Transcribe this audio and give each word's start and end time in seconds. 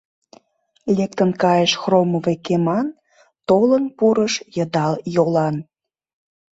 Лектын 0.95 1.31
кайыш 1.41 1.71
хромовый 1.81 2.37
кеман, 2.45 2.87
толын 3.47 3.83
пурыш 3.97 4.33
йыдал 4.55 4.93
йолан. 5.15 5.55